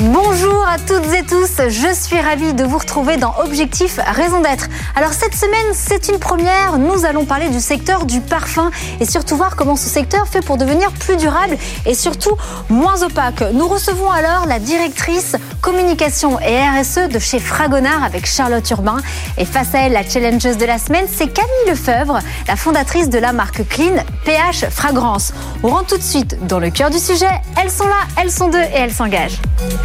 [0.00, 4.68] Bonjour à toutes et tous, je suis ravie de vous retrouver dans Objectif Raison d'être.
[4.94, 9.36] Alors cette semaine, c'est une première, nous allons parler du secteur du parfum et surtout
[9.36, 12.36] voir comment ce secteur fait pour devenir plus durable et surtout
[12.68, 13.42] moins opaque.
[13.52, 18.98] Nous recevons alors la directrice communication et RSE de chez Fragonard avec Charlotte Urbain
[19.36, 23.18] et face à elle, la challengeuse de la semaine, c'est Camille Lefebvre, la fondatrice de
[23.18, 25.32] la marque Clean PH Fragrance.
[25.64, 27.26] On rentre tout de suite dans le cœur du sujet,
[27.60, 29.40] elles sont là, elles sont deux et elles s'engagent.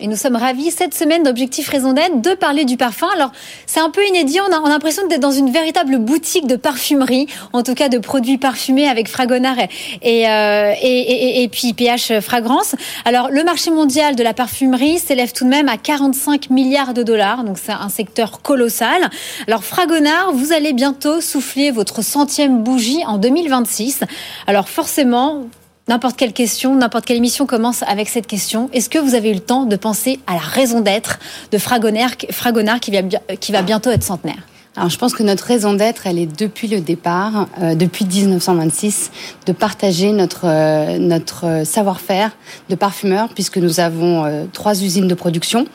[0.00, 3.06] Et nous sommes ravis cette semaine d'Objectif Raison d'être de parler du parfum.
[3.14, 3.32] Alors,
[3.66, 4.38] c'est un peu inédit.
[4.40, 8.38] On a, l'impression d'être dans une véritable boutique de parfumerie, en tout cas de produits
[8.38, 9.58] parfumés avec Fragonard
[10.00, 12.76] et, euh, et, et, puis PH Fragrance.
[13.04, 17.02] Alors, le marché mondial de la parfumerie s'élève tout de même à 45 milliards de
[17.02, 17.44] dollars.
[17.44, 19.10] Donc, c'est un secteur colossal.
[19.46, 24.00] Alors, Fragonard, vous allez bientôt souffler votre centième bougie en 2026.
[24.46, 25.44] Alors, forcément,
[25.90, 28.70] N'importe quelle question, n'importe quelle émission commence avec cette question.
[28.72, 31.18] Est-ce que vous avez eu le temps de penser à la raison d'être
[31.50, 34.38] de Fragonard, qui, va, bientôt être centenaire?
[34.76, 39.10] Alors, je pense que notre raison d'être, elle est depuis le départ, euh, depuis 1926,
[39.46, 42.30] de partager notre euh, notre savoir-faire
[42.68, 45.66] de parfumeur, puisque nous avons euh, trois usines de production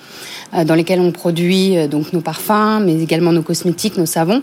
[0.65, 4.41] dans lesquelles on produit donc nos parfums, mais également nos cosmétiques, nos savons,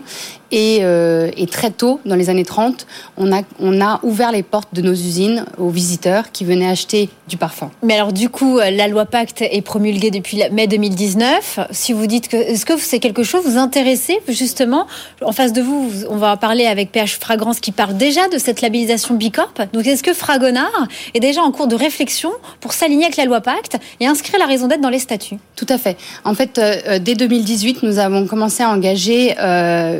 [0.53, 2.85] euh, et, très tôt, dans les années 30,
[3.17, 7.09] on a, on a ouvert les portes de nos usines aux visiteurs qui venaient acheter
[7.27, 7.71] du parfum.
[7.81, 11.59] Mais alors du coup, euh, la loi Pacte est promulguée depuis mai 2019.
[11.71, 14.87] Si vous dites que est-ce que c'est quelque chose vous intéressez justement?
[15.23, 18.61] En face de vous, on va parler avec PH Fragrance qui parle déjà de cette
[18.61, 19.53] labellisation Bicorp.
[19.73, 23.41] Donc est-ce que Fragonard est déjà en cours de réflexion pour s'aligner avec la loi
[23.41, 25.37] Pacte et inscrire la raison d'être dans les statuts?
[25.55, 25.97] Tout à fait.
[26.25, 29.35] En fait, euh, dès 2018, nous avons commencé à engager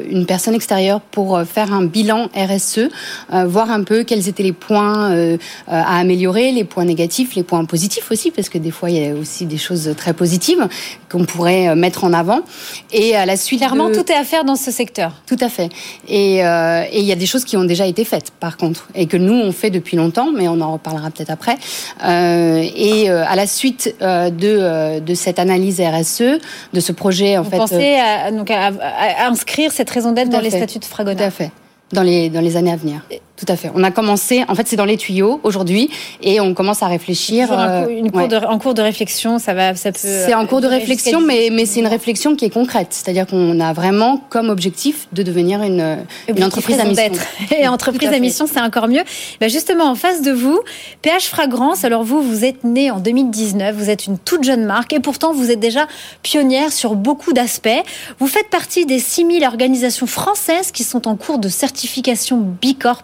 [0.09, 2.89] une personne extérieure pour euh, faire un bilan RSE,
[3.33, 5.37] euh, voir un peu quels étaient les points euh,
[5.67, 9.09] à améliorer, les points négatifs, les points positifs aussi, parce que des fois il y
[9.09, 10.67] a aussi des choses très positives
[11.09, 12.41] qu'on pourrait mettre en avant.
[12.91, 15.13] Et à la suite, clairement, tout est à faire dans ce secteur.
[15.27, 15.69] Tout à fait.
[16.07, 19.17] Et, il y a des choses qui ont déjà été faites, par contre, et que
[19.17, 21.55] nous on fait depuis longtemps, mais on en reparlera peut-être après.
[22.03, 26.39] et à la suite de, de cette analyse RSE,
[26.73, 27.97] de ce projet, en Vous fait, pensez
[28.31, 31.17] donc à, à inscrire cette raison d'être dans les statuts de Fragonard.
[31.17, 31.51] Tout à fait.
[31.91, 33.01] Dans les, dans les années à venir.
[33.43, 33.71] Tout à fait.
[33.75, 35.89] On a commencé, en fait, c'est dans les tuyaux aujourd'hui,
[36.21, 37.49] et on commence à réfléchir.
[37.51, 39.97] Euh, une cours de, en cours de réflexion, ça va, ça peut.
[40.01, 42.87] C'est en cours de réflexion, mais, mais c'est une réflexion qui est concrète.
[42.91, 45.97] C'est-à-dire qu'on a vraiment comme objectif de devenir une,
[46.29, 47.11] une entreprise à mission.
[47.57, 49.03] Et entreprise à, mission, c'est encore mieux.
[49.41, 50.59] Ben justement, en face de vous,
[51.01, 51.83] PH Fragrance.
[51.83, 55.33] Alors vous, vous êtes né en 2019, vous êtes une toute jeune marque, et pourtant
[55.33, 55.87] vous êtes déjà
[56.21, 57.67] pionnière sur beaucoup d'aspects.
[58.19, 63.03] Vous faites partie des 6000 organisations françaises qui sont en cours de certification Bicorp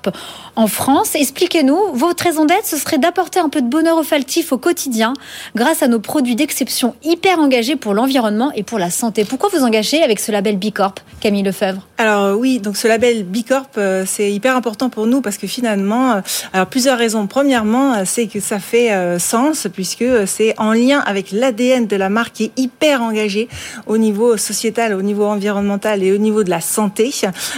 [0.56, 1.16] en France.
[1.16, 5.14] Expliquez-nous, votre raison d'être, ce serait d'apporter un peu de bonheur olfactif au quotidien
[5.56, 9.26] grâce à nos produits d'exception hyper engagés pour l'environnement et pour la santé.
[9.26, 11.82] Pourquoi vous engagez avec ce label Bicorp, Camille Lefebvre?
[11.98, 15.48] Alors euh, oui, donc ce label Bicorp, euh, c'est hyper important pour nous parce que
[15.48, 16.22] finalement, euh,
[16.54, 17.28] alors plusieurs raisons.
[17.28, 18.90] Premièrement, c'est que ça fait
[19.20, 23.48] sens puisque c'est en lien avec l'ADN de la marque qui est hyper engagé
[23.88, 27.14] au niveau sociétal, au niveau environnemental et au niveau de la santé.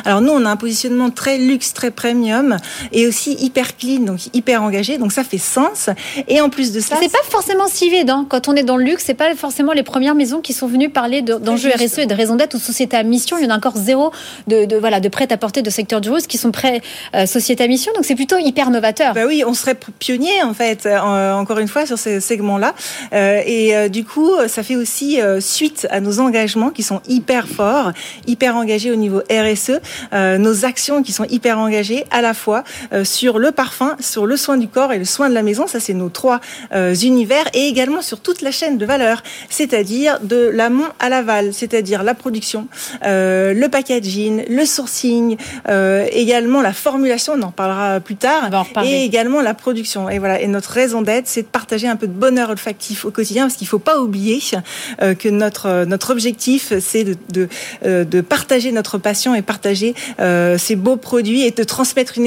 [0.06, 2.51] Alors nous, on a un positionnement très luxe, très premium
[2.92, 4.98] et aussi hyper clean, donc hyper engagé.
[4.98, 5.90] Donc ça fait sens.
[6.28, 8.84] Et en plus de ça, c'est pas forcément si évident quand on est dans le
[8.84, 9.04] luxe.
[9.06, 12.36] C'est pas forcément les premières maisons qui sont venues parler d'enjeux RSE et de raison
[12.36, 13.38] d'être ou société à mission.
[13.38, 14.12] Il y en a encore zéro
[14.48, 16.82] de, de voilà de prêt à porter de secteur du rose qui sont prêts
[17.16, 17.92] euh, société à mission.
[17.96, 19.14] Donc c'est plutôt hyper novateur.
[19.14, 20.88] Bah oui, on serait pionnier en fait.
[21.12, 22.74] Euh, encore une fois sur ces segments-là.
[23.14, 27.48] Euh, et euh, du coup, ça fait aussi suite à nos engagements qui sont hyper
[27.48, 27.92] forts,
[28.28, 29.80] hyper engagés au niveau RSE,
[30.40, 32.64] nos actions qui sont hyper engagées à la fois fois
[33.04, 35.68] sur le parfum, sur le soin du corps et le soin de la maison.
[35.68, 36.40] Ça, c'est nos trois
[37.02, 42.04] univers et également sur toute la chaîne de valeur, c'est-à-dire de l'amont à l'aval, c'est-à-dire
[42.04, 42.68] la production,
[43.04, 45.38] le packaging, le sourcing,
[46.12, 48.50] également la formulation, on en parlera plus tard,
[48.84, 50.10] et également la production.
[50.10, 50.42] Et voilà.
[50.42, 53.56] Et notre raison d'être, c'est de partager un peu de bonheur olfactif au quotidien, parce
[53.56, 54.40] qu'il ne faut pas oublier
[55.00, 60.76] que notre notre objectif, c'est de, de, de partager notre passion et partager euh, ces
[60.76, 62.26] beaux produits et de transmettre une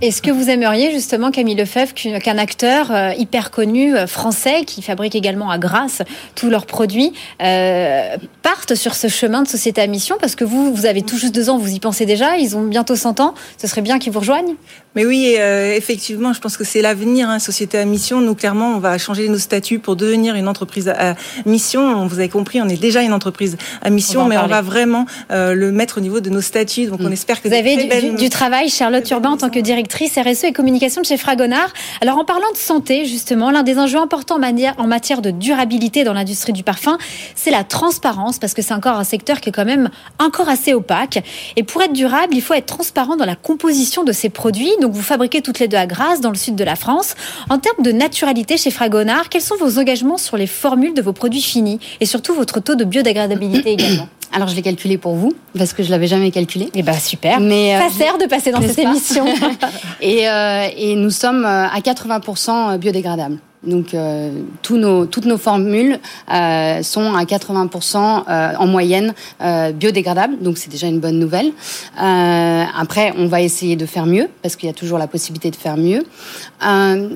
[0.00, 4.82] Est-ce que vous aimeriez justement, Camille Lefebvre, qu'un acteur euh, hyper connu euh, français, qui
[4.82, 6.02] fabrique également à Grasse
[6.34, 7.12] tous leurs produits,
[7.42, 10.16] euh, parte sur ce chemin de société à mission?
[10.20, 12.62] Parce que vous, vous avez tout juste deux ans, vous y pensez déjà, ils ont
[12.62, 14.54] bientôt 100 ans, ce serait bien qu'ils vous rejoignent?
[14.94, 18.20] Mais oui, euh, effectivement, je pense que c'est l'avenir, hein, société à mission.
[18.20, 21.14] Nous, clairement, on va changer nos statuts pour devenir une entreprise à
[21.46, 22.06] mission.
[22.06, 25.54] Vous avez compris, on est déjà une entreprise à mission, mais on va vraiment euh,
[25.54, 26.86] le mettre au niveau de nos statuts.
[26.86, 27.12] Donc, on mm.
[27.12, 30.52] espère que vous avez du, du, travail, Charlotte Urbain, en tant que directrice RSE et
[30.52, 31.72] communication de chez Fragonard.
[32.02, 36.12] Alors, en parlant de santé, justement, l'un des enjeux importants en matière de durabilité dans
[36.12, 36.98] l'industrie du parfum,
[37.34, 40.74] c'est la transparence, parce que c'est encore un secteur qui est quand même encore assez
[40.74, 41.22] opaque.
[41.56, 44.92] Et pour être durable, il faut être transparent dans la composition de ces produits donc
[44.92, 47.14] vous fabriquez toutes les deux à Grasse, dans le sud de la France.
[47.48, 51.12] En termes de naturalité chez Fragonard, quels sont vos engagements sur les formules de vos
[51.12, 54.08] produits finis et surtout votre taux de biodégradabilité également?
[54.32, 56.70] Alors je l'ai calculé pour vous parce que je l'avais jamais calculé.
[56.74, 57.38] Eh ben super.
[57.38, 59.26] Mais ça euh, sert de passer dans cette émission.
[60.00, 63.38] et, euh, et nous sommes euh, à 80% biodégradables.
[63.64, 64.30] Donc euh,
[64.62, 65.98] tous nos, toutes nos formules
[66.32, 71.52] euh, sont à 80% euh, en moyenne euh, biodégradables, donc c'est déjà une bonne nouvelle.
[72.00, 75.50] Euh, après, on va essayer de faire mieux parce qu'il y a toujours la possibilité
[75.50, 76.04] de faire mieux.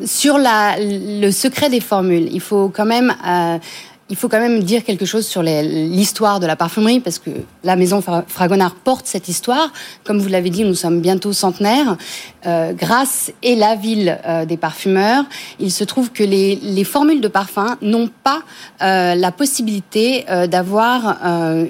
[0.04, 3.12] sur la, le secret des formules, il faut quand même
[4.08, 7.30] il faut quand même dire quelque chose sur l'histoire de la parfumerie, parce que
[7.64, 9.72] la maison Fragonard porte cette histoire.
[10.04, 11.96] Comme vous l'avez dit, nous sommes bientôt centenaires.
[12.46, 15.24] Euh, grâce et la ville euh, des parfumeurs,
[15.58, 18.42] il se trouve que les, les formules de parfum n'ont pas
[18.80, 21.16] euh, la possibilité euh, d'avoir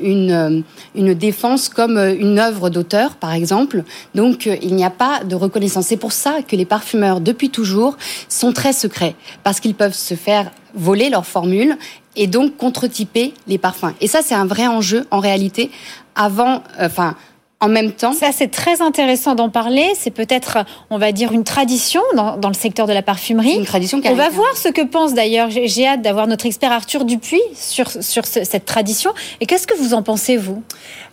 [0.02, 0.62] une,
[0.94, 3.82] une défense comme une œuvre d'auteur, par exemple.
[4.14, 5.86] Donc, il n'y a pas de reconnaissance.
[5.86, 7.96] C'est pour ça que les parfumeurs, depuis toujours,
[8.28, 11.76] sont très secrets, parce qu'ils peuvent se faire voler leurs formules
[12.16, 13.94] et donc contre-typer les parfums.
[14.00, 15.70] Et ça, c'est un vrai enjeu en réalité.
[16.14, 17.14] Avant, enfin,
[17.60, 18.12] en même temps.
[18.12, 19.86] Ça, c'est très intéressant d'en parler.
[19.98, 20.58] C'est peut-être,
[20.90, 23.54] on va dire, une tradition dans, dans, le secteur de la parfumerie.
[23.54, 25.48] Une tradition On va voir ce que pense d'ailleurs.
[25.50, 29.12] J'ai hâte d'avoir notre expert Arthur Dupuis sur, sur cette tradition.
[29.40, 30.62] Et qu'est-ce que vous en pensez, vous?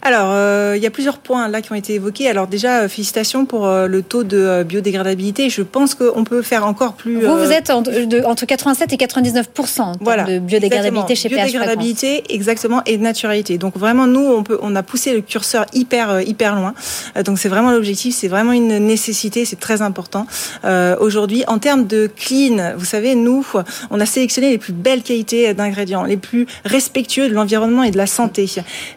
[0.02, 2.28] Alors, euh, il y a plusieurs points là qui ont été évoqués.
[2.28, 5.50] Alors déjà, euh, félicitations pour euh, le taux de biodégradabilité.
[5.50, 7.22] Je pense qu'on peut faire encore plus.
[7.22, 9.50] Vous, vous êtes entre 87 et 99
[10.02, 13.58] voilà, de biodégradabilité chez Biodégradabilité, exactement, et de naturalité.
[13.58, 16.74] Donc vraiment, nous, on, peut, on a poussé le curseur hyper hyper loin.
[17.18, 20.26] Euh, donc c'est vraiment l'objectif, c'est vraiment une nécessité, c'est très important.
[20.66, 23.46] Euh, Aujourd'hui, en termes de clean, vous savez, nous,
[23.90, 27.98] on a sélectionné les plus belles qualités d'ingrédients, les plus respectueux de l'environnement et de
[27.98, 28.50] la santé.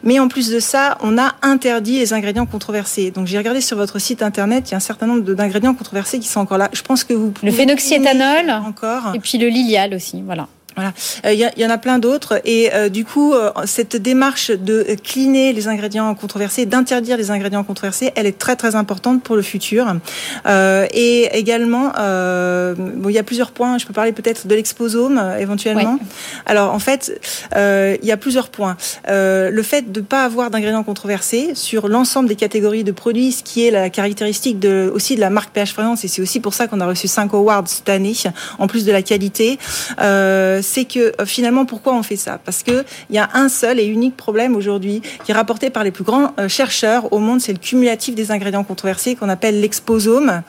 [0.03, 3.11] Mais en plus de ça, on a interdit les ingrédients controversés.
[3.11, 6.19] Donc j'ai regardé sur votre site internet, il y a un certain nombre d'ingrédients controversés
[6.19, 6.69] qui sont encore là.
[6.73, 10.49] Je pense que vous le phénoxyéthanol encore et puis le lilial aussi, voilà.
[10.76, 10.93] Voilà,
[11.25, 14.50] il euh, y, y, en a plein d'autres et euh, du coup euh, cette démarche
[14.50, 19.37] de cleaner les ingrédients controversés, d'interdire les ingrédients controversés, elle est très très importante pour
[19.37, 19.87] le futur.
[20.46, 21.93] et également,
[22.76, 23.78] bon, il y a plusieurs points.
[23.78, 25.99] Je peux parler peut-être de l'exposome éventuellement.
[26.44, 27.19] Alors en fait,
[27.55, 28.76] il y a plusieurs points.
[29.08, 33.43] le fait de ne pas avoir d'ingrédients controversés sur l'ensemble des catégories de produits, ce
[33.43, 36.52] qui est la caractéristique de, aussi de la marque PH Fragance, et c'est aussi pour
[36.52, 38.12] ça qu'on a reçu 5 awards cette année,
[38.59, 39.59] en plus de la qualité
[40.66, 42.38] c'est que euh, finalement, pourquoi on fait ça?
[42.44, 45.90] Parce qu'il y a un seul et unique problème aujourd'hui qui est rapporté par les
[45.90, 50.42] plus grands euh, chercheurs au monde, c'est le cumulatif des ingrédients controversés qu'on appelle l'exposome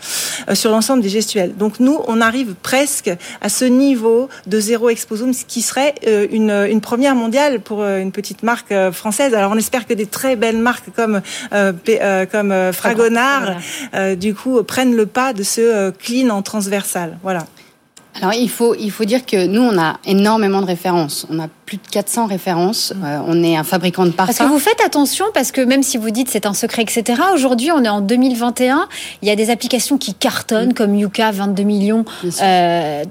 [0.50, 1.56] euh, sur l'ensemble des gestuels.
[1.56, 5.94] Donc nous, on arrive presque à ce niveau de zéro exposome, ce qui serait
[6.32, 9.34] une, une première mondiale pour une petite marque française.
[9.34, 11.22] Alors on espère que des très belles marques comme,
[12.32, 13.58] comme Fragonard,
[14.18, 17.18] du coup, prennent le pas de ce clean en transversal.
[17.24, 17.46] Voilà.
[18.22, 21.28] Alors il faut, il faut dire que nous, on a énormément de références.
[21.30, 22.94] On a plus de 400 références.
[23.04, 24.28] Euh, on est un fabricant de parfums.
[24.28, 27.22] Parce que vous faites attention, parce que même si vous dites c'est un secret, etc.,
[27.34, 28.88] aujourd'hui, on est en 2021,
[29.22, 30.74] il y a des applications qui cartonnent, mm.
[30.74, 32.06] comme Yuka, 22 millions
[32.42, 33.04] euh,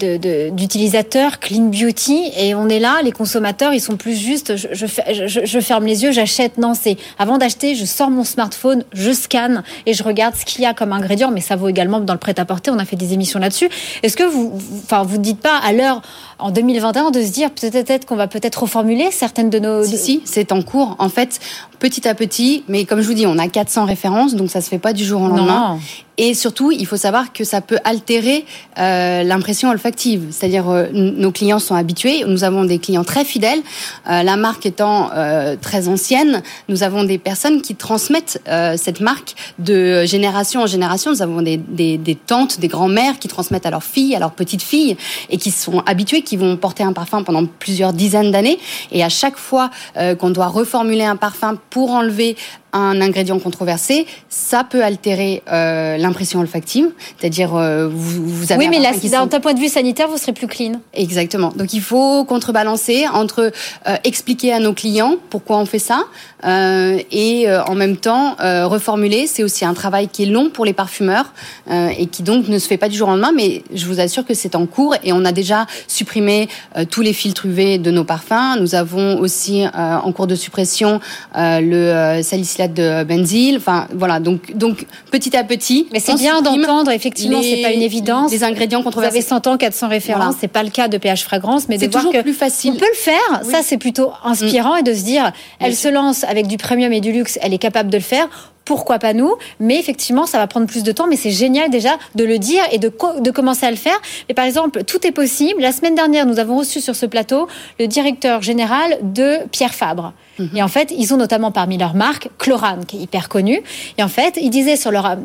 [0.50, 4.66] d'utilisateurs, de, Clean Beauty, et on est là, les consommateurs, ils sont plus juste, je,
[4.72, 6.56] je, je ferme les yeux, j'achète.
[6.56, 10.62] Non, c'est avant d'acheter, je sors mon smartphone, je scanne et je regarde ce qu'il
[10.62, 13.12] y a comme ingrédient, mais ça vaut également dans le prêt-à-porter, on a fait des
[13.12, 13.68] émissions là-dessus.
[14.02, 14.58] Est-ce que vous,
[14.97, 16.03] enfin, vous ne dites pas à l'heure,
[16.38, 19.85] en 2021, de se dire peut-être qu'on va peut-être peut reformuler certaines de nos...
[19.85, 20.97] Si, si c'est en cours.
[20.99, 21.41] En fait,
[21.79, 24.69] petit à petit, mais comme je vous dis, on a 400 références, donc ça se
[24.69, 25.79] fait pas du jour au lendemain.
[26.18, 28.44] Et surtout, il faut savoir que ça peut altérer
[28.78, 30.28] euh, l'impression olfactive.
[30.30, 32.25] C'est-à-dire, euh, nos clients sont habitués.
[32.26, 33.61] Nous avons des clients très fidèles.
[34.08, 39.00] Euh, la marque étant euh, très ancienne, nous avons des personnes qui transmettent euh, cette
[39.00, 41.11] marque de génération en génération.
[41.11, 44.32] Nous avons des, des, des tantes, des grands-mères qui transmettent à leurs filles, à leurs
[44.32, 44.96] petites filles,
[45.28, 48.58] et qui sont habituées, qui vont porter un parfum pendant plusieurs dizaines d'années.
[48.90, 52.37] Et à chaque fois euh, qu'on doit reformuler un parfum pour enlever
[52.73, 58.68] un ingrédient controversé, ça peut altérer euh, l'impression olfactive, c'est-à-dire euh, vous, vous avez Oui,
[58.70, 60.80] mais là, d'un sent- point de vue sanitaire, vous serez plus clean.
[60.94, 61.52] Exactement.
[61.56, 63.52] Donc il faut contrebalancer entre
[63.86, 66.04] euh, expliquer à nos clients pourquoi on fait ça
[66.44, 69.26] euh, et en même temps reformuler.
[69.26, 71.32] C'est aussi un travail qui est long pour les parfumeurs
[71.70, 73.32] et qui donc ne se fait pas du jour au lendemain.
[73.34, 76.48] Mais je vous assure que c'est en cours et on a déjà supprimé
[76.90, 78.58] tous les filtres UV de nos parfums.
[78.60, 81.00] Nous avons aussi en cours de suppression
[81.36, 83.56] le salicylate de benzyle.
[83.56, 84.20] Enfin voilà.
[84.20, 85.86] Donc donc petit à petit.
[85.97, 88.31] Mais c'est on bien d'entendre, effectivement, c'est pas une évidence.
[88.31, 89.17] Les ingrédients Vous controversés.
[89.17, 90.37] avez 100 ans, 400 références, Voilà.
[90.38, 92.73] c'est pas le cas de PH Fragrance, mais de C'est voir toujours que plus facile.
[92.75, 93.41] on peut le faire.
[93.45, 93.50] Oui.
[93.50, 97.00] Ça, c'est plutôt inspirant et de se dire, elle se lance avec du premium et
[97.00, 98.29] du luxe, elle est capable de le faire.
[98.67, 99.33] Pourquoi pas nous?
[99.61, 102.62] Mais effectivement, ça va prendre plus de temps, mais c'est génial déjà de le dire
[102.73, 103.97] et de, co- de commencer à le faire.
[104.29, 105.62] Mais par exemple, tout est possible.
[105.62, 107.47] La semaine dernière, nous avons reçu sur ce plateau
[107.79, 110.12] le directeur général de Pierre Fabre.
[110.55, 113.62] Et en fait, ils ont notamment parmi leurs marques Chlorane, qui est hyper connue.
[113.99, 115.17] Et en fait, ils disaient sur leur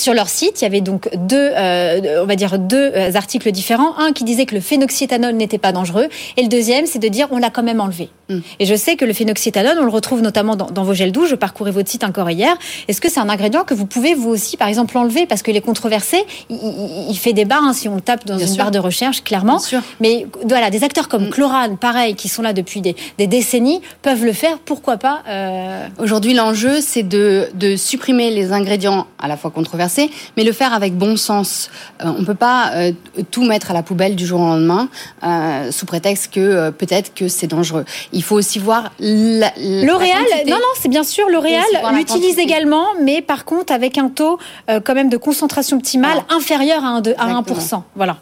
[0.00, 3.50] sur leur site, il y avait donc deux, euh, on va dire deux euh, articles
[3.52, 3.96] différents.
[3.98, 7.28] Un qui disait que le phénoxyéthanol n'était pas dangereux, et le deuxième, c'est de dire
[7.30, 8.08] on l'a quand même enlevé.
[8.28, 8.38] Mm.
[8.58, 11.28] Et je sais que le phénoxyéthanol, on le retrouve notamment dans, dans vos gels douche.
[11.30, 12.54] Je parcourais votre site encore hier.
[12.88, 15.26] Est-ce que c'est un ingrédient que vous pouvez vous aussi, par exemple, enlever?
[15.26, 18.36] Parce que les controversés, il, il- il fait débat hein, si on le tape dans
[18.36, 18.62] Bien une sûr.
[18.62, 19.56] barre de recherche, clairement.
[19.56, 19.80] Bien sûr.
[20.00, 21.30] Mais voilà, des acteurs comme Mm.
[21.30, 24.58] Chlorane, pareil, qui sont là depuis des, des décennies, peuvent le faire.
[24.58, 29.89] Pourquoi pas euh, Aujourd'hui, l'enjeu, c'est de, de supprimer les ingrédients à la fois controversés,
[30.36, 31.70] mais le faire avec bon sens.
[32.04, 32.92] Euh, on peut pas euh,
[33.30, 34.88] tout mettre à la poubelle du jour au lendemain
[35.24, 37.84] euh, sous prétexte que peut-être que c'est dangereux.
[38.12, 42.86] Il faut aussi voir la, la L'Oréal, non, non, c'est bien sûr, l'Oréal l'utilise également,
[43.02, 47.14] mais par contre avec un taux quand même de concentration optimale inférieur à, un de-
[47.18, 47.80] à Exactement.
[47.80, 47.82] 1%.
[47.96, 48.16] Voilà.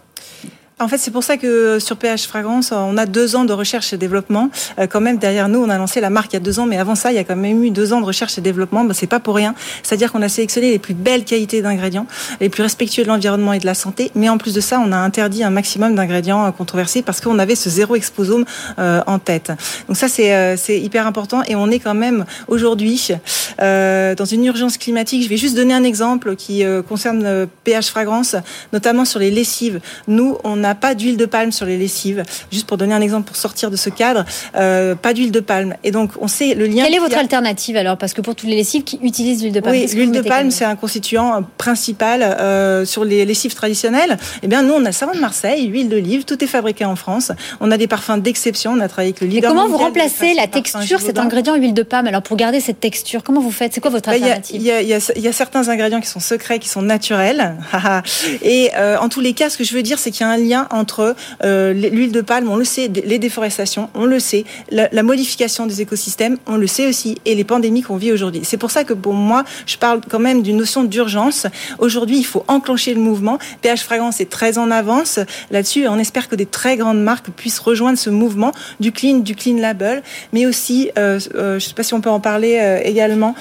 [0.81, 3.93] En fait, c'est pour ça que sur PH Fragrance, on a deux ans de recherche
[3.93, 4.49] et développement.
[4.79, 6.67] Euh, quand même, derrière nous, on a lancé la marque il y a deux ans,
[6.67, 8.85] mais avant ça, il y a quand même eu deux ans de recherche et développement.
[8.85, 9.57] Ben, c'est pas pour rien.
[9.83, 12.07] C'est-à-dire qu'on a sélectionné les plus belles qualités d'ingrédients,
[12.41, 14.13] les plus respectueux de l'environnement et de la santé.
[14.15, 17.41] Mais en plus de ça, on a interdit un maximum d'ingrédients euh, controversés parce qu'on
[17.41, 18.45] avait ce zéro exposome
[18.79, 19.51] euh, en tête.
[19.89, 21.43] Donc ça, c'est hyper important.
[21.49, 23.11] Et on est quand même aujourd'hui
[23.59, 25.25] dans une urgence climatique.
[25.25, 28.37] Je vais juste donner un exemple qui concerne PH Fragrance,
[28.73, 29.81] notamment sur les lessives.
[30.07, 32.23] Nous, on n'a pas d'huile de palme sur les lessives.
[32.53, 34.25] Juste pour donner un exemple, pour sortir de ce cadre,
[34.57, 35.75] euh, pas d'huile de palme.
[35.85, 36.85] Et donc, on sait le lien.
[36.85, 37.97] Quelle est votre a- alternative alors?
[37.99, 40.51] Parce que pour toutes les lessives qui utilisent l'huile de palme, oui, l'huile de palme,
[40.51, 44.17] c'est un constituant principal euh, sur les lessives traditionnelles.
[44.43, 47.33] Eh bien, nous, on a savon de Marseille, huile d'olive, tout est fabriqué en France.
[47.61, 48.73] On a des parfums d'exception.
[48.73, 51.75] On a travaillé avec le Et leader comment vous remplacez la texture, cet ingrédient huile
[51.75, 53.73] de palme Alors pour garder cette texture, comment vous faites?
[53.75, 54.63] C'est quoi votre Bah, Il y, a, alternative?
[54.63, 57.55] y y il y a certains ingrédients qui sont secrets, qui sont naturels.
[58.43, 60.33] Et euh, en tous les cas, ce que je veux dire, c'est qu'il y a
[60.33, 64.45] un lien entre euh, l'huile de palme, on le sait, les déforestations, on le sait,
[64.71, 68.41] la, la modification des écosystèmes, on le sait aussi, et les pandémies qu'on vit aujourd'hui.
[68.45, 71.47] C'est pour ça que pour moi, je parle quand même d'une notion d'urgence.
[71.79, 73.39] Aujourd'hui, il faut enclencher le mouvement.
[73.63, 77.59] PH Fragrance est très en avance là-dessus, on espère que des très grandes marques puissent
[77.59, 81.75] rejoindre ce mouvement du clean, du clean label, mais aussi, euh, euh, je ne sais
[81.75, 83.35] pas si on peut en parler également,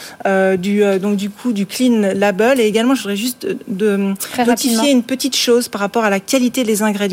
[0.57, 4.91] du donc du coup du clean label, et également, je voudrais juste de, de notifier
[4.91, 7.06] une petite chose par rapport à la qualité des ingrédients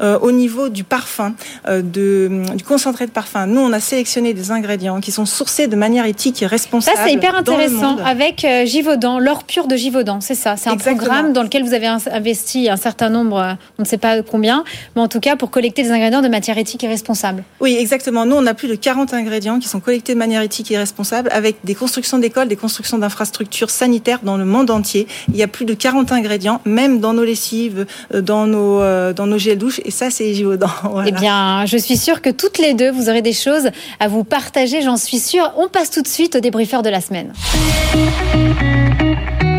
[0.00, 1.34] euh, au niveau du parfum,
[1.68, 3.46] euh, de, du concentré de parfum.
[3.46, 6.98] Nous, on a sélectionné des ingrédients qui sont sourcés de manière éthique et Ça, responsable.
[7.04, 10.56] c'est hyper intéressant avec euh, Givaudan, l'or pur de Givaudan, c'est ça.
[10.56, 10.96] C'est un Exactement.
[11.06, 14.22] programme dans lequel vous avez in- investi un certain nombre, euh, on ne sait pas
[14.22, 14.64] combien,
[14.96, 17.44] mais en tout cas pour collecter des ingrédients de matière éthique et responsable.
[17.60, 18.26] Oui, exactement.
[18.26, 21.28] Nous, on a plus de 40 ingrédients qui sont collectés de manière éthique et responsable
[21.32, 25.06] avec des constructions d'écoles, des constructions d'infrastructures sanitaires dans le monde entier.
[25.28, 29.12] Il y a plus de 40 ingrédients, même dans nos lessives, euh, dans nos, euh,
[29.12, 29.80] dans nos gels douches.
[29.84, 30.68] Et ça, c'est Givaudan.
[30.84, 31.08] Voilà.
[31.08, 34.24] Eh bien, je suis sûre que toutes les deux, vous aurez des choses à vous
[34.24, 35.52] partager, j'en suis sûre.
[35.56, 37.32] On passe tout de suite au débriefeur de la semaine.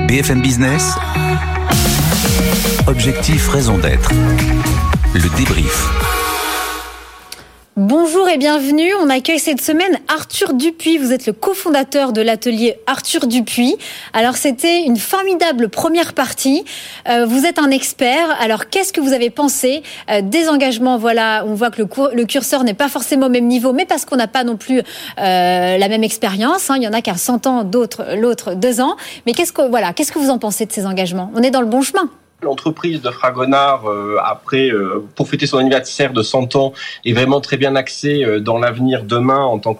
[0.07, 0.93] BFM Business.
[2.87, 4.11] Objectif, raison d'être.
[5.13, 6.20] Le débrief.
[7.77, 8.93] Bonjour et bienvenue.
[9.01, 10.97] On accueille cette semaine Arthur Dupuis.
[10.97, 13.77] Vous êtes le cofondateur de l'atelier Arthur Dupuis.
[14.11, 16.65] Alors c'était une formidable première partie.
[17.07, 18.35] Euh, vous êtes un expert.
[18.41, 20.97] Alors qu'est-ce que vous avez pensé euh, des engagements?
[20.97, 24.17] Voilà, on voit que le, curseur n'est pas forcément au même niveau, mais parce qu'on
[24.17, 26.69] n'a pas non plus euh, la même expérience.
[26.69, 26.75] Hein.
[26.75, 28.97] Il y en a qui 100 ans, d'autres l'autre deux ans.
[29.25, 31.31] Mais qu'est-ce que voilà, qu'est-ce que vous en pensez de ces engagements?
[31.35, 32.09] On est dans le bon chemin.
[32.43, 36.73] L'entreprise de Fragonard, euh, après, euh, pour fêter son anniversaire de 100 ans,
[37.05, 39.75] est vraiment très bien axée euh, dans l'avenir demain en tant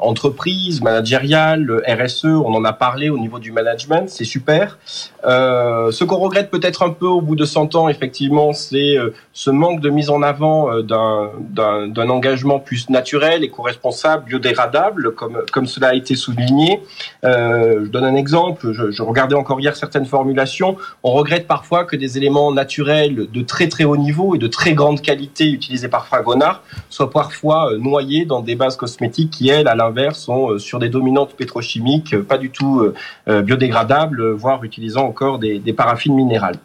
[0.00, 4.78] qu'entreprise, managériale, RSE, on en a parlé au niveau du management, c'est super.
[5.24, 8.96] ce qu'on regrette peut-être un peu au bout de 100 ans, effectivement, c'est
[9.32, 15.94] ce manque de mise en avant d'un engagement plus naturel, éco-responsable, biodégradable, comme, cela a
[15.94, 16.80] été souligné.
[17.22, 22.16] je donne un exemple, je, regardais encore hier certaines formulations, on regrette parfois que des
[22.16, 26.62] éléments naturels de très très haut niveau et de très grande qualité utilisés par Fragonard
[26.88, 29.74] soient parfois euh, noyés dans des bases cosmétiques qui, elles, à
[30.12, 32.82] sont euh, sur des dominantes pétrochimiques euh, pas du tout
[33.26, 36.56] biodégradables, voire utilisant encore des, paraffines minérales.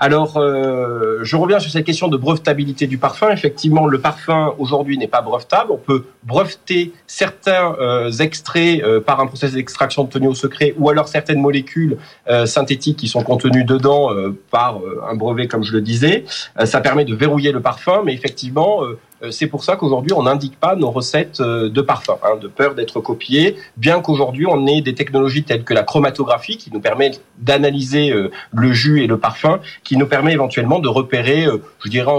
[0.00, 3.30] Alors, euh, je reviens sur cette question de brevetabilité du parfum.
[3.30, 5.72] Effectivement, le parfum aujourd'hui n'est pas brevetable.
[5.72, 10.88] On peut breveter certains euh, extraits euh, par un processus d'extraction tenu au secret, ou
[10.88, 11.98] alors certaines molécules
[12.44, 14.10] synthétiques qui sont contenues dedans
[14.50, 16.24] par un brevet, comme je le disais.
[16.64, 18.98] ça permet de verrouiller le parfum, mais effectivement, euh,
[19.30, 22.74] c'est pour ça qu'aujourd'hui, on n'indique pas nos recettes euh, de parfum, hein, de peur
[22.74, 27.12] d'être copiées, bien qu'aujourd'hui, on ait des technologies telles que la chromatographie, qui nous permet
[27.38, 31.46] d'analyser euh, le jus et le parfum, qui nous permet éventuellement de repérer,
[31.84, 32.12] je dirais,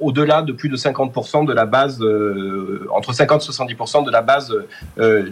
[0.00, 2.02] au-delà de plus de 50% de la base,
[2.92, 4.54] entre 50 et 70% de la base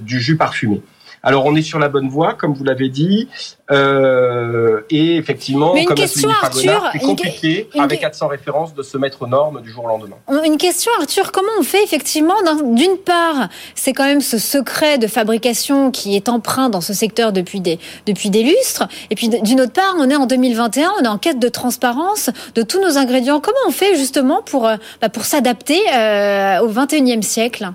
[0.00, 0.83] du jus parfumé.
[1.25, 3.29] Alors on est sur la bonne voie, comme vous l'avez dit,
[3.71, 9.29] euh, et effectivement, comme question, Arthur, c'est compliqué avec 400 références de se mettre aux
[9.29, 10.17] normes du jour au lendemain.
[10.45, 15.07] Une question, Arthur, comment on fait effectivement D'une part, c'est quand même ce secret de
[15.07, 19.61] fabrication qui est empreint dans ce secteur depuis des depuis des lustres, et puis d'une
[19.61, 22.99] autre part, on est en 2021, on est en quête de transparence de tous nos
[22.99, 23.41] ingrédients.
[23.41, 27.71] Comment on fait justement pour euh, bah, pour s'adapter euh, au 21e siècle?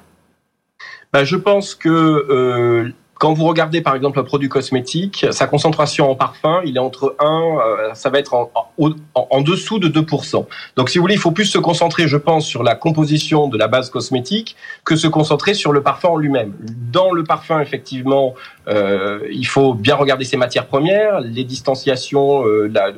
[1.13, 6.11] Bah, je pense que euh, quand vous regardez par exemple un produit cosmétique, sa concentration
[6.11, 9.87] en parfum, il est entre 1, euh, ça va être en, en, en, dessous de
[9.87, 10.45] 2%.
[10.75, 13.57] Donc si vous voulez, il faut plus se concentrer, je pense, sur la composition de
[13.57, 16.53] la base cosmétique que se concentrer sur le parfum en lui-même.
[16.91, 18.35] Dans le parfum, effectivement,
[18.67, 22.91] euh, il faut bien regarder ses matières premières, les distanciations, euh, la,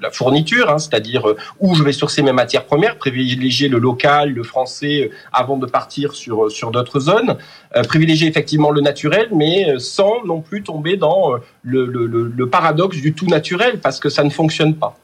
[0.00, 4.30] la fourniture, hein, c'est-à-dire euh, où je vais sourcer mes matières premières, privilégier le local,
[4.30, 7.36] le français, euh, avant de partir sur, euh, sur d'autres zones,
[7.88, 13.12] privilégier effectivement le naturel, mais sans non plus tomber dans le, le, le paradoxe du
[13.12, 14.96] tout naturel, parce que ça ne fonctionne pas.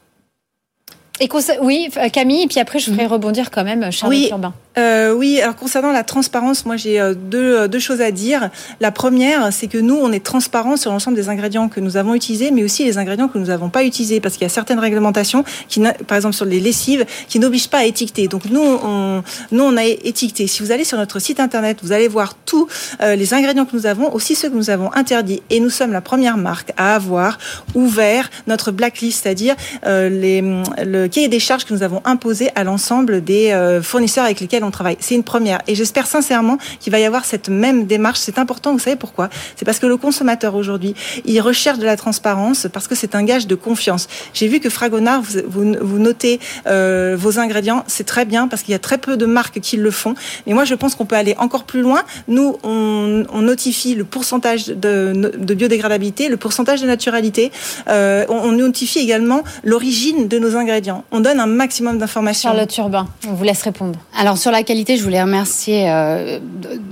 [1.19, 1.29] Et
[1.61, 3.07] oui, Camille, et puis après je mhm.
[3.07, 4.27] rebondir quand même Charlotte oui.
[4.29, 4.53] Urbain.
[4.77, 8.49] Euh, oui, alors concernant la transparence, moi j'ai euh, deux, euh, deux choses à dire.
[8.79, 12.13] La première, c'est que nous, on est transparent sur l'ensemble des ingrédients que nous avons
[12.13, 14.79] utilisés, mais aussi les ingrédients que nous n'avons pas utilisés, parce qu'il y a certaines
[14.79, 18.27] réglementations, qui, par exemple sur les lessives, qui n'obligent pas à étiqueter.
[18.27, 20.45] Donc nous, on, nous, on a étiqueté.
[20.47, 22.67] Si vous allez sur notre site internet, vous allez voir tous
[23.01, 25.41] les ingrédients que nous avons, aussi ceux que nous avons interdits.
[25.49, 27.37] Et nous sommes la première marque à avoir
[27.75, 30.41] ouvert notre blacklist, c'est-à-dire les,
[30.85, 34.66] le cahier des charges que nous avons imposé à l'ensemble des fournisseurs avec lesquels on
[34.71, 34.97] travaille.
[34.99, 35.61] C'est une première.
[35.67, 38.19] Et j'espère sincèrement qu'il va y avoir cette même démarche.
[38.19, 39.29] C'est important, vous savez pourquoi?
[39.55, 43.23] C'est parce que le consommateur aujourd'hui, il recherche de la transparence parce que c'est un
[43.23, 44.07] gage de confiance.
[44.33, 48.71] J'ai vu que Fragonard, vous, vous, notez euh, vos ingrédients, c'est très bien parce qu'il
[48.71, 50.15] y a très peu de marques qui le font.
[50.45, 52.03] Mais moi, je pense qu'on peut aller encore plus loin.
[52.27, 57.51] Nous, on, on notifie le pourcentage de, de, biodégradabilité, le pourcentage de naturalité.
[57.87, 61.03] Euh, on, on, notifie également l'origine de nos ingrédients.
[61.11, 62.49] On donne un maximum d'informations.
[62.49, 63.99] Charlotte Urbain, on vous laisse répondre.
[64.17, 65.89] Alors sur la qualité, je voulais remercier.
[65.89, 66.39] Euh,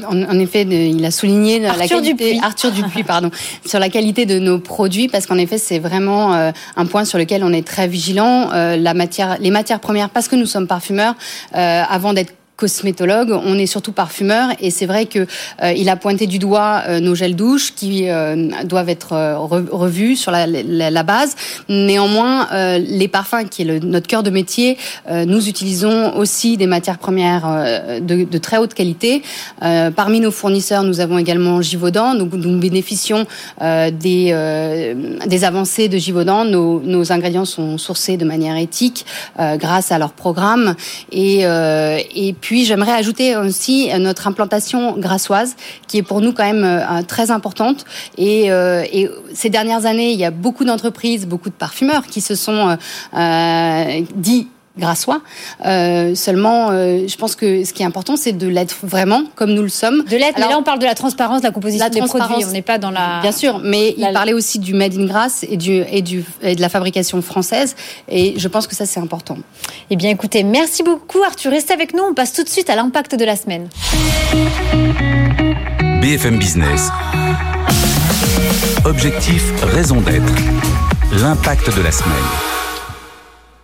[0.08, 2.26] en, effet, il a souligné Arthur la qualité.
[2.26, 2.40] Dupuis.
[2.44, 3.32] Arthur Dupuis, pardon,
[3.66, 7.18] sur la qualité de nos produits, parce qu'en effet, c'est vraiment euh, un point sur
[7.18, 8.52] lequel on est très vigilant.
[8.54, 11.16] Euh, la matière, les matières premières, parce que nous sommes parfumeurs,
[11.54, 15.28] avant d'être cosmétologue, on est surtout parfumeur et c'est vrai que
[15.62, 19.36] euh, il a pointé du doigt euh, nos gels douche qui euh, doivent être
[19.72, 21.36] revus sur la, la, base.
[21.70, 22.48] Néanmoins,
[22.80, 24.78] les parfums qui est le, notre cœur de métier,
[25.12, 29.22] nous utilisons aussi des matières premières de, de, très haute qualité.
[29.96, 33.26] parmi nos fournisseurs, nous avons également Givaudan, donc nous bénéficions
[33.62, 34.96] des
[35.28, 36.46] des avancées de Givaudan.
[36.46, 39.06] Nos, nos ingrédients sont sourcés de manière éthique
[39.38, 40.76] grâce à leur programme
[41.12, 45.56] et et puis j'aimerais ajouter aussi notre implantation grassoise,
[45.88, 47.86] qui est pour nous quand même euh, très importante.
[48.18, 52.22] Et, euh, et, ces dernières années, il y a beaucoup d'entreprises, beaucoup de parfumeurs qui
[52.22, 52.78] se sont
[53.14, 54.48] euh, dit
[54.78, 55.22] grassois.
[55.66, 59.54] Euh, seulement, euh, je pense que ce qui est important, c'est de l'être vraiment comme
[59.54, 60.04] nous le sommes.
[60.04, 62.52] De l'être, mais là on parle de la transparence de la composition des produits, on
[62.52, 63.22] n'est pas dans la...
[63.22, 66.56] Bien sûr, mais il parlait aussi du made in grasse et, du, et, du, et
[66.56, 67.76] de la fabrication française,
[68.10, 69.38] et je pense que ça c'est important.
[69.90, 72.76] Eh bien écoutez, merci beaucoup Arthur, restez avec nous, on passe tout de suite à
[72.76, 73.70] l'impact de la semaine.
[76.02, 76.90] BFM Business.
[78.86, 80.34] Objectif, raison d'être.
[81.14, 82.55] L'impact de la semaine.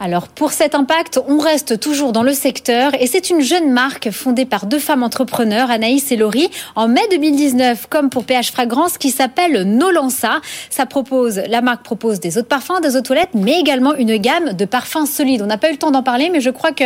[0.04, 4.10] Alors pour cet impact, on reste toujours dans le secteur et c'est une jeune marque
[4.10, 8.98] fondée par deux femmes entrepreneurs, Anaïs et Laurie, en mai 2019, comme pour PH Fragrance,
[8.98, 10.42] qui s'appelle Nolansa.
[10.72, 13.94] Ça propose, la marque propose des eaux de parfum, des eaux de toilette, mais également
[13.94, 15.44] une gamme de parfums solides.
[15.44, 16.86] On n'a pas eu le temps d'en parler, mais je crois que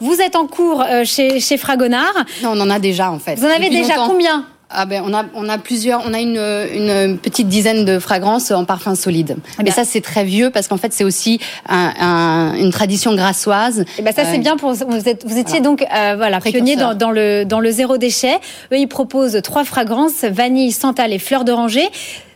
[0.00, 2.24] vous êtes en cours euh, chez, chez Fragonard.
[2.42, 3.36] Non, on en a déjà en fait.
[3.36, 4.44] Vous en avez déjà combien?
[4.68, 8.50] Ah ben on a on a plusieurs on a une, une petite dizaine de fragrances
[8.50, 9.36] en parfum solide.
[9.38, 9.72] Mais eh ben.
[9.72, 13.80] ça c'est très vieux parce qu'en fait c'est aussi un, un, une tradition grassoise.
[13.80, 16.40] Et eh ben ça c'est euh, bien pour vous, êtes, vous étiez donc euh, voilà
[16.40, 18.34] pionnier dans, dans, le dans le zéro déchet.
[18.72, 21.88] Eux ils proposent trois fragrances vanille, santal et fleur d'oranger.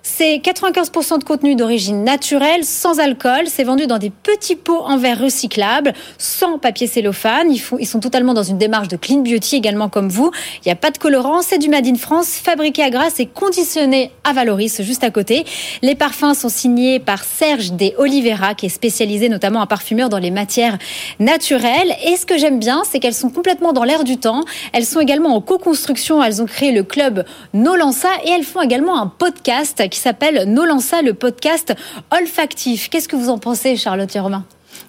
[0.02, 3.44] C'est 95% de contenu d'origine naturelle, sans alcool.
[3.46, 7.52] C'est vendu dans des petits pots en verre recyclables, sans papier cellophane.
[7.52, 10.30] Ils, sont totalement dans une démarche de clean beauty également comme vous.
[10.58, 11.42] Il n'y a pas de colorant.
[11.42, 15.44] C'est du Made in France, fabriqué à Grasse et conditionné à Valoris, juste à côté.
[15.82, 20.18] Les parfums sont signés par Serge de Oliveira, qui est spécialisé notamment en parfumeur dans
[20.18, 20.78] les matières
[21.18, 21.94] naturelles.
[22.06, 24.44] Et ce que j'aime bien, c'est qu'elles sont complètement dans l'air du temps.
[24.72, 26.22] Elles sont également en co-construction.
[26.22, 31.03] Elles ont créé le club Nolansa et elles font également un podcast qui s'appelle Nolança,
[31.03, 31.74] le podcast
[32.11, 32.88] olfactif.
[32.88, 34.44] Qu'est-ce que vous en pensez, Charlotte Romain?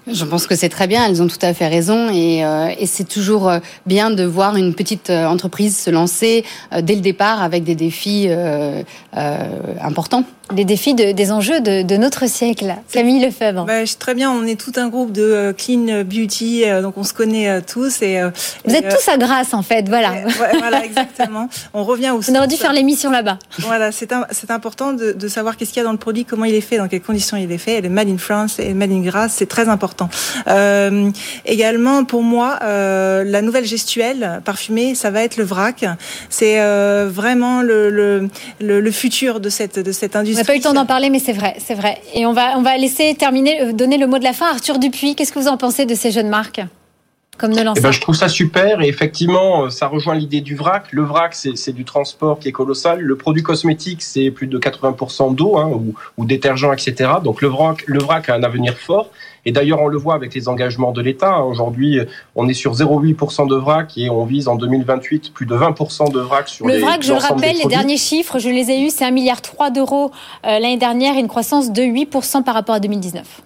[0.07, 3.07] Je pense que c'est très bien, elles ont tout à fait raison et, euh, c'est
[3.07, 6.43] toujours euh, bien de voir une petite euh, entreprise se lancer
[6.81, 8.29] dès le départ avec des défis
[9.81, 12.75] importants les défis de, des enjeux de, de, notre siècle.
[12.91, 13.65] Camille Lefebvre.
[13.65, 17.03] Bah, très bien, on est tout un groupe de euh, clean beauty, euh, donc on
[17.03, 18.01] se connaît euh, tous.
[18.01, 18.21] Et,
[18.65, 20.13] Vous êtes tous à Grasse, en fait, voilà.
[20.59, 21.49] voilà, exactement.
[21.73, 23.39] On revient au On aurait dû faire l'émission là-bas.
[23.59, 24.11] Voilà, c'est
[24.51, 26.77] important de, de savoir qu'est-ce qu'il y a dans le produit, comment il est fait,
[26.77, 27.75] dans quelles conditions il est fait.
[27.75, 30.09] Elle est made in France et made in Grasse, c'est très important.
[30.47, 31.09] Euh,
[31.45, 35.85] également, pour moi, euh, la nouvelle gestuelle parfumée, ça va être le vrac.
[36.29, 40.53] C'est euh, vraiment le, le, le, le, futur de cette, de cette industrie n'a pas
[40.53, 42.01] eu le temps d'en parler, mais c'est vrai, c'est vrai.
[42.13, 44.47] Et on va, on va laisser terminer, euh, donner le mot de la fin.
[44.47, 46.61] Arthur Dupuis, qu'est-ce que vous en pensez de ces jeunes marques?
[47.41, 50.91] Comme eh ben, je trouve ça super et effectivement, euh, ça rejoint l'idée du vrac.
[50.91, 53.01] Le vrac, c'est du transport qui est colossal.
[53.01, 57.13] Le produit cosmétique, c'est plus de 80% d'eau hein, ou, ou détergent, etc.
[57.23, 59.09] Donc le vrac, le vrac a un avenir fort.
[59.45, 61.43] Et d'ailleurs, on le voit avec les engagements de l'État.
[61.43, 61.99] Aujourd'hui,
[62.35, 66.19] on est sur 0,8% de vrac et on vise en 2028 plus de 20% de
[66.19, 68.81] vrac sur le les Le vrac, je le rappelle, les derniers chiffres, je les ai
[68.83, 69.41] eus, c'est 1,3 milliard
[69.73, 70.11] d'euros
[70.45, 73.41] euh, l'année dernière et une croissance de 8% par rapport à 2019.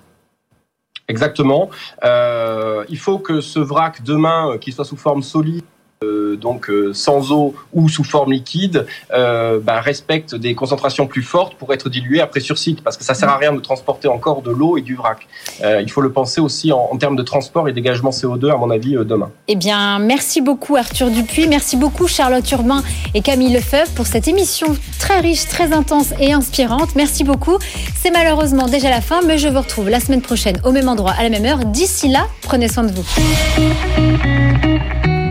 [1.07, 1.69] Exactement.
[2.03, 5.63] Euh, il faut que ce vrac demain, euh, qu'il soit sous forme solide,
[6.01, 11.55] donc euh, sans eau ou sous forme liquide, euh, bah, respecte des concentrations plus fortes
[11.55, 14.41] pour être dilué après sur site, parce que ça sert à rien de transporter encore
[14.41, 15.27] de l'eau et du vrac.
[15.61, 18.69] il faut le penser aussi en, en, termes de transport et dégagement CO2, à mon
[18.69, 19.31] avis, demain.
[19.47, 24.27] Eh bien, merci beaucoup Arthur Dupuis, merci beaucoup Charlotte Urbain et Camille Lefebvre pour cette
[24.27, 24.67] émission
[24.99, 26.95] très riche, très intense et inspirante.
[26.95, 27.57] Merci beaucoup.
[27.95, 31.13] C'est malheureusement déjà la fin, mais je vous retrouve la semaine prochaine au même endroit,
[31.17, 31.65] à la même heure.
[31.65, 33.05] D'ici là, prenez soin de vous.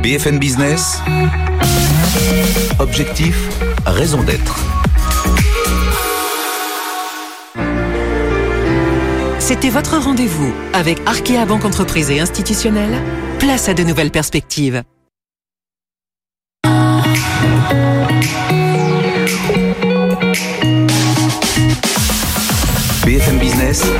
[0.05, 0.99] BFM Business.
[2.79, 3.49] Objectif,
[3.87, 4.59] raison d'être.
[9.38, 13.01] C'était votre rendez-vous avec Arkea Banque Entreprise et Institutionnelle.
[13.38, 14.83] Place à de nouvelles perspectives.